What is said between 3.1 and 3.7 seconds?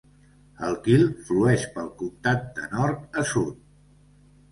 a sud.